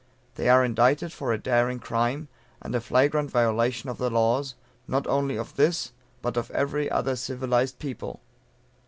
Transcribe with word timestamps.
They 0.33 0.49
are 0.49 0.65
indicted 0.65 1.13
for 1.13 1.31
a 1.31 1.37
daring 1.37 1.77
crime, 1.77 2.27
and 2.59 2.73
a 2.73 2.81
flagrant 2.81 3.29
violation 3.29 3.87
of 3.87 3.99
the 3.99 4.09
laws, 4.09 4.55
not 4.87 5.05
only 5.05 5.37
of 5.37 5.57
this, 5.57 5.91
but 6.23 6.37
of 6.37 6.49
every 6.49 6.89
other 6.89 7.15
civilized 7.15 7.77
people." 7.77 8.19